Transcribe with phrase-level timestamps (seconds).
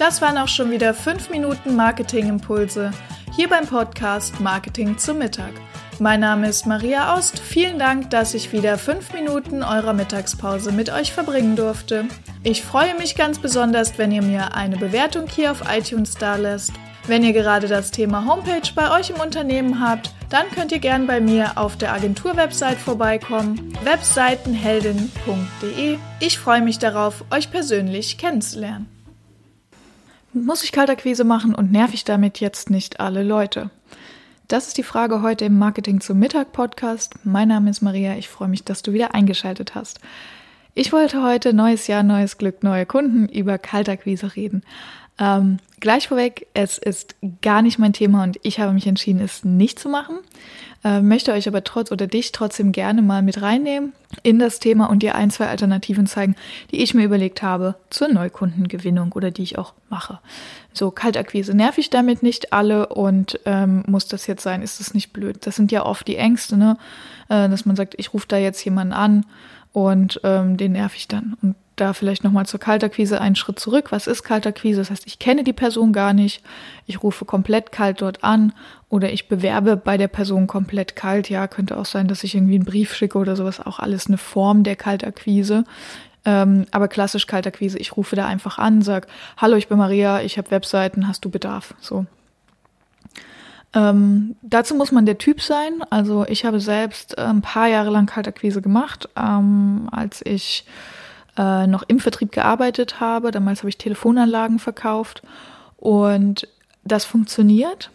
[0.00, 2.90] Das waren auch schon wieder 5 Minuten Marketing-Impulse
[3.36, 5.52] hier beim Podcast Marketing zum Mittag.
[5.98, 7.38] Mein Name ist Maria Aust.
[7.38, 12.06] Vielen Dank, dass ich wieder 5 Minuten eurer Mittagspause mit euch verbringen durfte.
[12.42, 16.72] Ich freue mich ganz besonders, wenn ihr mir eine Bewertung hier auf iTunes da lässt.
[17.06, 21.06] Wenn ihr gerade das Thema Homepage bei euch im Unternehmen habt, dann könnt ihr gern
[21.06, 25.98] bei mir auf der Agentur-Website vorbeikommen, webseitenheldin.de.
[26.20, 28.99] Ich freue mich darauf, euch persönlich kennenzulernen.
[30.32, 33.70] Muss ich Kalterquise machen und nerv ich damit jetzt nicht alle Leute?
[34.46, 37.14] Das ist die Frage heute im Marketing zum Mittag Podcast.
[37.24, 38.14] Mein Name ist Maria.
[38.14, 39.98] Ich freue mich, dass du wieder eingeschaltet hast.
[40.72, 44.62] Ich wollte heute neues Jahr, neues Glück, neue Kunden über Kalterquise reden.
[45.20, 49.44] Ähm, gleich vorweg, es ist gar nicht mein Thema und ich habe mich entschieden, es
[49.44, 50.18] nicht zu machen.
[50.82, 53.92] Äh, möchte euch aber trotz oder dich trotzdem gerne mal mit reinnehmen
[54.22, 56.36] in das Thema und dir ein, zwei Alternativen zeigen,
[56.70, 60.20] die ich mir überlegt habe zur Neukundengewinnung oder die ich auch mache.
[60.72, 64.62] So, Kaltakquise nerv ich damit nicht alle und ähm, muss das jetzt sein?
[64.62, 65.46] Ist das nicht blöd?
[65.46, 66.78] Das sind ja oft die Ängste, ne?
[67.28, 69.26] Äh, dass man sagt, ich rufe da jetzt jemanden an
[69.72, 71.36] und ähm, den nerv ich dann.
[71.42, 73.92] Und da vielleicht nochmal zur Kaltakquise einen Schritt zurück.
[73.92, 74.80] Was ist Kaltakquise?
[74.80, 76.42] Das heißt, ich kenne die Person gar nicht,
[76.86, 78.52] ich rufe komplett kalt dort an
[78.88, 81.30] oder ich bewerbe bei der Person komplett kalt.
[81.30, 83.64] Ja, könnte auch sein, dass ich irgendwie einen Brief schicke oder sowas.
[83.64, 85.64] Auch alles eine Form der Kaltakquise.
[86.24, 89.06] Ähm, aber klassisch Kaltakquise, ich rufe da einfach an, sag,
[89.38, 91.74] hallo, ich bin Maria, ich habe Webseiten, hast du Bedarf?
[91.80, 92.04] So.
[93.72, 95.82] Ähm, dazu muss man der Typ sein.
[95.90, 100.64] Also ich habe selbst äh, ein paar Jahre lang Kaltakquise gemacht, ähm, als ich
[101.40, 103.30] äh, noch im Vertrieb gearbeitet habe.
[103.30, 105.22] Damals habe ich Telefonanlagen verkauft
[105.78, 106.46] und
[106.84, 107.90] das funktioniert.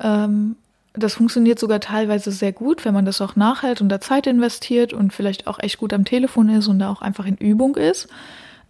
[0.00, 0.56] Ähm,
[0.92, 4.92] das funktioniert sogar teilweise sehr gut, wenn man das auch nachhält und da Zeit investiert
[4.92, 8.08] und vielleicht auch echt gut am Telefon ist und da auch einfach in Übung ist.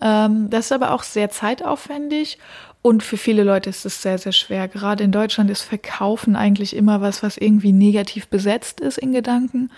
[0.02, 2.38] Ähm, das ist aber auch sehr zeitaufwendig
[2.82, 4.68] und für viele Leute ist es sehr, sehr schwer.
[4.68, 9.70] Gerade in Deutschland ist Verkaufen eigentlich immer was, was irgendwie negativ besetzt ist in Gedanken.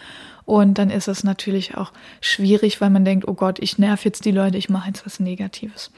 [0.47, 4.25] Und dann ist es natürlich auch schwierig, weil man denkt, oh Gott, ich nerv jetzt
[4.25, 5.91] die Leute, ich mache jetzt was Negatives.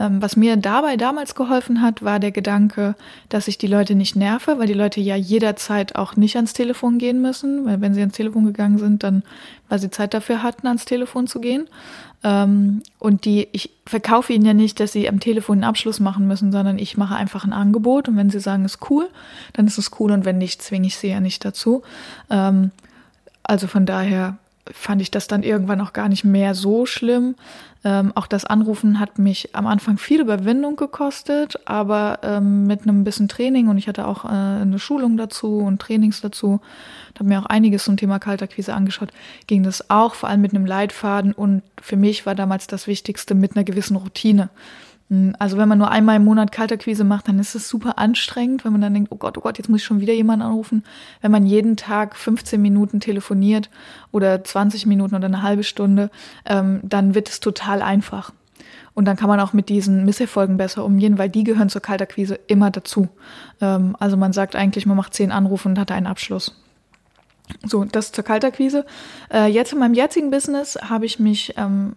[0.00, 2.94] Ähm, was mir dabei damals geholfen hat, war der Gedanke,
[3.28, 6.96] dass ich die Leute nicht nerve, weil die Leute ja jederzeit auch nicht ans Telefon
[6.96, 9.22] gehen müssen, weil wenn sie ans Telefon gegangen sind, dann
[9.68, 11.68] weil sie Zeit dafür hatten, ans Telefon zu gehen.
[12.24, 16.26] Ähm, und die, ich verkaufe ihnen ja nicht, dass sie am Telefon einen Abschluss machen
[16.26, 19.08] müssen, sondern ich mache einfach ein Angebot und wenn sie sagen, ist cool,
[19.52, 21.82] dann ist es cool und wenn nicht, zwinge ich sie ja nicht dazu.
[22.30, 22.70] Ähm,
[23.42, 24.38] also von daher
[24.70, 27.34] fand ich das dann irgendwann auch gar nicht mehr so schlimm.
[27.84, 33.02] Ähm, auch das Anrufen hat mich am Anfang viel Überwindung gekostet, aber ähm, mit einem
[33.02, 36.60] bisschen Training und ich hatte auch äh, eine Schulung dazu und Trainings dazu,
[37.18, 39.10] habe mir auch einiges zum Thema Kaltakquise angeschaut,
[39.48, 43.34] ging das auch, vor allem mit einem Leitfaden und für mich war damals das Wichtigste
[43.34, 44.48] mit einer gewissen Routine.
[45.12, 48.64] Hm, also wenn man nur einmal im Monat Kalterquise macht, dann ist es super anstrengend,
[48.64, 50.84] wenn man dann denkt, oh Gott, oh Gott, jetzt muss ich schon wieder jemanden anrufen.
[51.20, 53.68] Wenn man jeden Tag 15 Minuten telefoniert
[54.10, 56.10] oder 20 Minuten oder eine halbe Stunde,
[56.46, 58.32] ähm, dann wird es total einfach.
[58.94, 62.38] Und dann kann man auch mit diesen Misserfolgen besser umgehen, weil die gehören zur Kalterquise
[62.46, 63.08] immer dazu.
[63.60, 66.58] Ähm, also man sagt eigentlich, man macht zehn Anrufe und hat einen Abschluss.
[67.64, 68.86] So, das zur Kalterquise.
[69.30, 71.96] Äh, jetzt in meinem jetzigen Business habe ich mich ähm,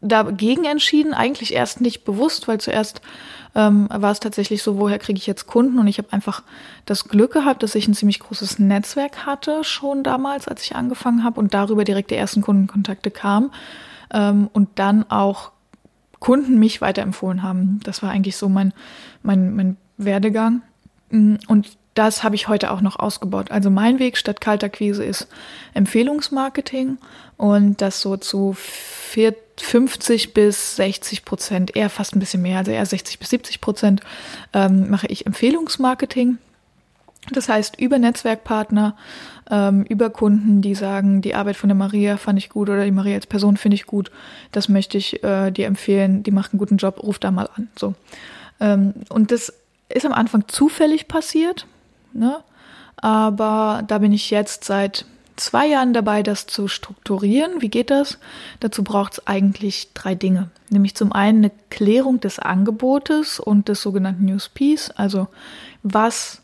[0.00, 3.00] dagegen entschieden, eigentlich erst nicht bewusst, weil zuerst
[3.54, 5.78] ähm, war es tatsächlich so, woher kriege ich jetzt Kunden?
[5.78, 6.42] Und ich habe einfach
[6.84, 11.24] das Glück gehabt, dass ich ein ziemlich großes Netzwerk hatte, schon damals, als ich angefangen
[11.24, 13.50] habe und darüber direkt die ersten Kundenkontakte kamen
[14.12, 15.52] ähm, und dann auch
[16.20, 17.80] Kunden mich weiterempfohlen haben.
[17.82, 18.72] Das war eigentlich so mein,
[19.22, 20.62] mein, mein Werdegang.
[21.10, 23.50] Mm, und das habe ich heute auch noch ausgebaut.
[23.50, 25.28] Also mein Weg statt Kaltakquise ist
[25.72, 26.98] Empfehlungsmarketing
[27.38, 28.54] und das so zu
[29.60, 34.00] 50 bis 60 Prozent, eher fast ein bisschen mehr, also eher 60 bis 70 Prozent
[34.52, 36.38] ähm, mache ich Empfehlungsmarketing.
[37.32, 38.96] Das heißt, über Netzwerkpartner,
[39.50, 42.92] ähm, über Kunden, die sagen, die Arbeit von der Maria fand ich gut oder die
[42.92, 44.10] Maria als Person finde ich gut,
[44.52, 47.68] das möchte ich äh, dir empfehlen, die macht einen guten Job, ruf da mal an.
[47.76, 47.94] So.
[48.60, 49.52] Ähm, und das
[49.88, 51.66] ist am Anfang zufällig passiert.
[52.12, 52.38] Ne?
[52.96, 55.04] Aber da bin ich jetzt seit
[55.36, 57.60] zwei Jahren dabei, das zu strukturieren.
[57.60, 58.18] Wie geht das?
[58.60, 60.50] Dazu braucht es eigentlich drei Dinge.
[60.70, 64.90] Nämlich zum einen eine Klärung des Angebotes und des sogenannten USPs.
[64.90, 65.28] Also
[65.82, 66.42] was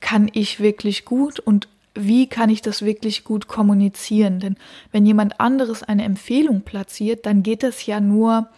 [0.00, 4.40] kann ich wirklich gut und wie kann ich das wirklich gut kommunizieren?
[4.40, 4.56] Denn
[4.92, 8.48] wenn jemand anderes eine Empfehlung platziert, dann geht das ja nur,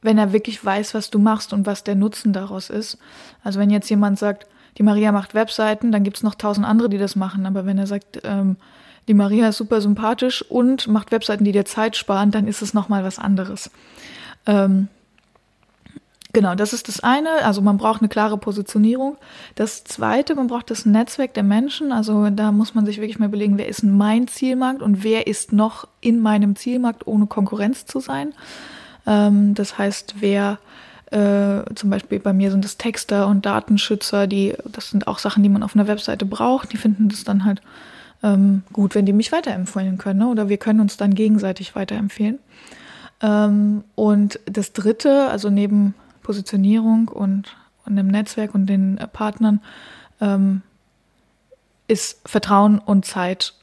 [0.00, 2.98] wenn er wirklich weiß, was du machst und was der Nutzen daraus ist.
[3.42, 4.46] Also wenn jetzt jemand sagt,
[4.78, 7.46] die Maria macht Webseiten, dann gibt es noch tausend andere, die das machen.
[7.46, 8.56] Aber wenn er sagt, ähm,
[9.08, 12.72] die Maria ist super sympathisch und macht Webseiten, die dir Zeit sparen, dann ist es
[12.74, 13.70] nochmal was anderes.
[14.46, 14.88] Ähm,
[16.34, 17.44] Genau, das ist das eine.
[17.44, 19.18] Also man braucht eine klare Positionierung.
[19.54, 21.92] Das zweite, man braucht das Netzwerk der Menschen.
[21.92, 25.52] Also da muss man sich wirklich mal überlegen, wer ist mein Zielmarkt und wer ist
[25.52, 28.32] noch in meinem Zielmarkt, ohne Konkurrenz zu sein.
[29.06, 30.58] Ähm, das heißt, wer
[31.12, 35.42] äh, zum Beispiel bei mir sind es Texter und Datenschützer, die, das sind auch Sachen,
[35.42, 36.72] die man auf einer Webseite braucht.
[36.72, 37.60] Die finden das dann halt
[38.22, 40.20] ähm, gut, wenn die mich weiterempfehlen können.
[40.20, 40.28] Ne?
[40.28, 42.38] Oder wir können uns dann gegenseitig weiterempfehlen.
[43.20, 49.60] Ähm, und das dritte, also neben Positionierung und, und dem Netzwerk und den äh, Partnern,
[50.20, 50.62] ähm,
[51.88, 53.54] ist Vertrauen und Zeit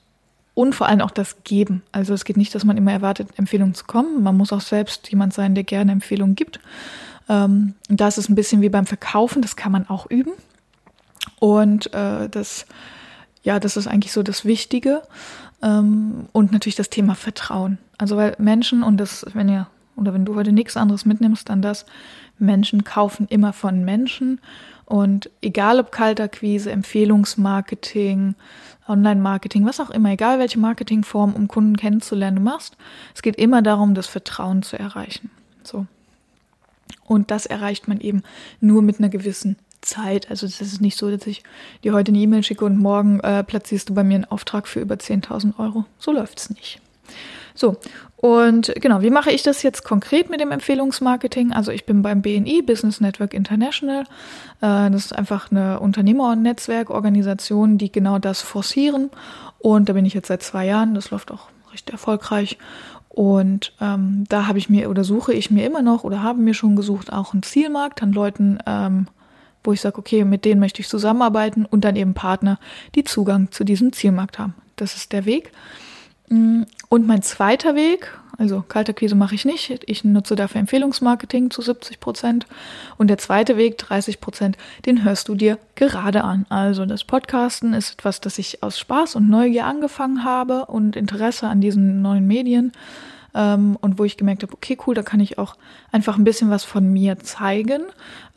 [0.53, 1.81] und vor allem auch das Geben.
[1.91, 4.21] Also es geht nicht, dass man immer erwartet, Empfehlungen zu kommen.
[4.21, 6.59] Man muss auch selbst jemand sein, der gerne Empfehlungen gibt.
[7.29, 10.33] Ähm, da ist ein bisschen wie beim Verkaufen, das kann man auch üben.
[11.39, 12.65] Und äh, das,
[13.43, 15.03] ja, das ist eigentlich so das Wichtige.
[15.61, 17.77] Ähm, und natürlich das Thema Vertrauen.
[17.97, 21.61] Also weil Menschen, und das, wenn ihr, oder wenn du heute nichts anderes mitnimmst, dann
[21.61, 21.85] das,
[22.39, 24.39] Menschen kaufen immer von Menschen.
[24.85, 28.35] Und egal ob Kaltakquise, Empfehlungsmarketing,
[28.87, 32.75] Online-Marketing, was auch immer, egal welche Marketingform, um Kunden kennenzulernen du machst,
[33.13, 35.29] es geht immer darum, das Vertrauen zu erreichen.
[35.63, 35.85] So.
[37.09, 38.21] Und das erreicht man eben
[38.61, 40.29] nur mit einer gewissen Zeit.
[40.29, 41.43] Also es ist nicht so, dass ich
[41.83, 44.79] dir heute eine E-Mail schicke und morgen äh, platzierst du bei mir einen Auftrag für
[44.79, 45.85] über 10.000 Euro.
[45.97, 46.79] So läuft es nicht.
[47.55, 47.77] So,
[48.17, 51.51] und genau, wie mache ich das jetzt konkret mit dem Empfehlungsmarketing?
[51.51, 54.03] Also ich bin beim BNI, Business Network International.
[54.61, 59.09] Äh, das ist einfach eine Unternehmer- und Netzwerkorganisation, die genau das forcieren.
[59.57, 60.93] Und da bin ich jetzt seit zwei Jahren.
[60.93, 62.59] Das läuft auch recht erfolgreich.
[63.19, 66.53] Und ähm, da habe ich mir oder suche ich mir immer noch oder habe mir
[66.53, 69.07] schon gesucht auch einen Zielmarkt an Leuten, ähm,
[69.61, 72.59] wo ich sage, okay, mit denen möchte ich zusammenarbeiten und dann eben Partner,
[72.95, 74.53] die Zugang zu diesem Zielmarkt haben.
[74.77, 75.51] Das ist der Weg.
[76.29, 81.61] Mm, und mein zweiter Weg, also Kalterquise mache ich nicht, ich nutze dafür Empfehlungsmarketing zu
[81.61, 82.47] 70 Prozent.
[82.97, 86.45] Und der zweite Weg, 30 Prozent, den hörst du dir gerade an.
[86.47, 91.47] Also das Podcasten ist etwas, das ich aus Spaß und Neugier angefangen habe und Interesse
[91.49, 92.71] an diesen neuen Medien.
[93.35, 95.55] Ähm, und wo ich gemerkt habe, okay, cool, da kann ich auch
[95.91, 97.81] einfach ein bisschen was von mir zeigen,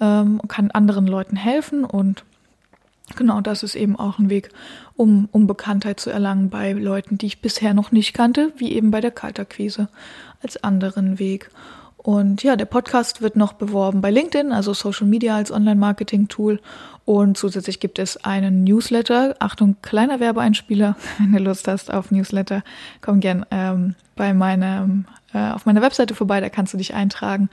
[0.00, 2.24] ähm, kann anderen Leuten helfen und
[3.16, 4.50] Genau, das ist eben auch ein Weg,
[4.96, 8.90] um, um Bekanntheit zu erlangen bei Leuten, die ich bisher noch nicht kannte, wie eben
[8.90, 9.88] bei der Kalterquise
[10.42, 11.50] als anderen Weg.
[11.96, 16.60] Und ja, der Podcast wird noch beworben bei LinkedIn, also Social Media als Online-Marketing-Tool.
[17.04, 19.34] Und zusätzlich gibt es einen Newsletter.
[19.40, 20.96] Achtung, kleiner Werbeeinspieler.
[21.18, 22.62] Wenn du Lust hast auf Newsletter,
[23.00, 27.48] komm gern ähm, bei meinem äh, auf meiner Webseite vorbei, da kannst du dich eintragen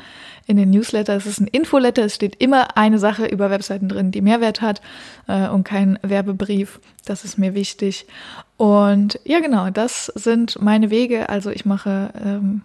[0.48, 1.16] in den Newsletter.
[1.16, 4.82] Es ist ein Infoletter, es steht immer eine Sache über Webseiten drin, die Mehrwert hat
[5.28, 6.80] äh, und kein Werbebrief.
[7.06, 8.06] Das ist mir wichtig.
[8.58, 11.30] Und ja, genau, das sind meine Wege.
[11.30, 12.62] Also ich mache ähm,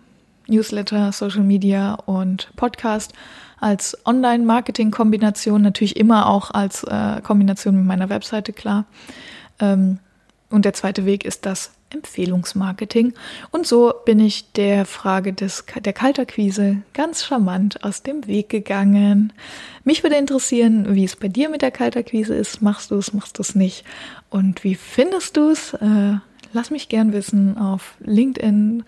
[0.46, 3.12] Newsletter, Social Media und Podcast
[3.60, 8.84] als Online-Marketing-Kombination, natürlich immer auch als äh, Kombination mit meiner Webseite, klar.
[9.60, 9.98] Ähm,
[10.50, 13.14] und der zweite Weg ist das Empfehlungsmarketing.
[13.50, 19.32] Und so bin ich der Frage des, der Kalterquise ganz charmant aus dem Weg gegangen.
[19.84, 22.62] Mich würde interessieren, wie es bei dir mit der Kalterquise ist.
[22.62, 23.84] Machst du es, machst du es nicht?
[24.30, 25.74] Und wie findest du es?
[25.74, 26.18] Äh,
[26.52, 28.84] lass mich gern wissen auf LinkedIn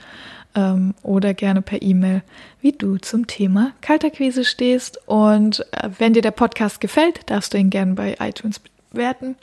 [0.57, 2.23] ähm, oder gerne per E-Mail,
[2.61, 4.99] wie du zum Thema Kalterquise stehst.
[5.07, 8.61] Und äh, wenn dir der Podcast gefällt, darfst du ihn gern bei iTunes
[8.91, 9.37] bewerten.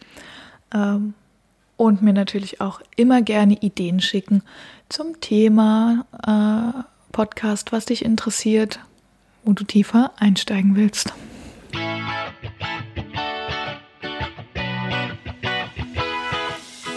[0.74, 1.14] Ähm,
[1.78, 4.44] und mir natürlich auch immer gerne Ideen schicken
[4.90, 8.80] zum Thema äh, Podcast, was dich interessiert,
[9.44, 11.14] wo du tiefer einsteigen willst.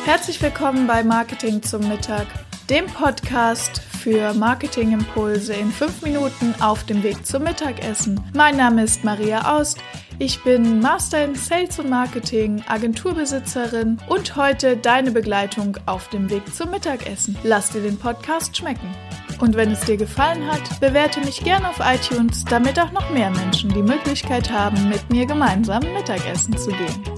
[0.04, 2.26] Herzlich willkommen bei Marketing zum Mittag,
[2.70, 8.20] dem Podcast für Marketingimpulse in fünf Minuten auf dem Weg zum Mittagessen.
[8.34, 9.78] Mein Name ist Maria Aust.
[10.20, 16.54] Ich bin Master in Sales und Marketing, Agenturbesitzerin und heute deine Begleitung auf dem Weg
[16.54, 17.36] zum Mittagessen.
[17.42, 18.94] Lass dir den Podcast schmecken.
[19.40, 23.30] Und wenn es dir gefallen hat, bewerte mich gerne auf iTunes, damit auch noch mehr
[23.30, 27.15] Menschen die Möglichkeit haben, mit mir gemeinsam Mittagessen zu gehen.